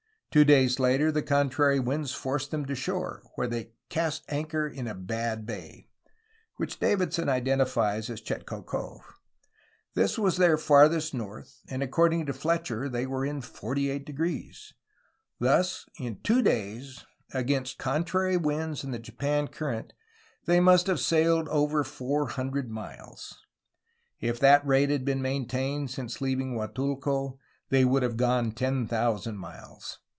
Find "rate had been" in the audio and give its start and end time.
24.65-25.21